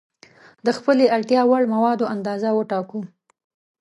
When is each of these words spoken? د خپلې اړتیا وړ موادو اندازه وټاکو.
د 0.65 0.67
خپلې 0.77 1.05
اړتیا 1.15 1.41
وړ 1.47 1.63
موادو 1.73 2.11
اندازه 2.15 2.49
وټاکو. 2.53 3.01